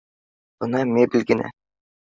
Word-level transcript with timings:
—Бына 0.65 0.83
мебель 0.97 1.31
генә 1.35 1.57